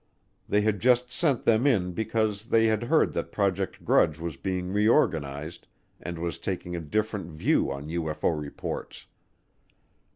[0.49, 4.73] They had just sent them in because they had heard that Project Grudge was being
[4.73, 5.67] reorganized
[6.01, 9.05] and was taking a different view on UFO reports.